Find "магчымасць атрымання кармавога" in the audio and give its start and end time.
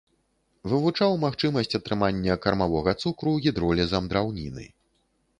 1.23-2.91